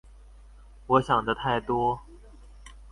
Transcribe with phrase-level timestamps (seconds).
[0.87, 1.99] 我想的太多